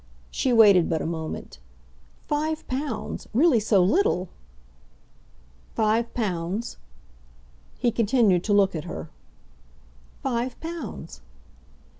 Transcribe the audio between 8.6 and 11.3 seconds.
at her. "Five pounds."